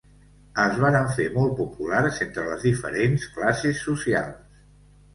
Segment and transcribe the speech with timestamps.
[0.63, 4.63] Es varen fer molt populars entre les diferents classes socials.